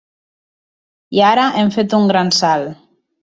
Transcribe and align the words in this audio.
I 1.17 1.21
ara 1.31 1.43
hem 1.59 1.71
fet 1.77 1.95
un 1.99 2.09
gran 2.13 2.35
salt. 2.41 2.75